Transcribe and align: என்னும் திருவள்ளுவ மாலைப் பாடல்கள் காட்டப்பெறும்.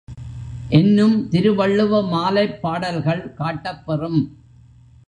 என்னும் 0.69 1.29
திருவள்ளுவ 1.29 2.01
மாலைப் 2.07 2.61
பாடல்கள் 2.61 3.33
காட்டப்பெறும். 3.33 4.21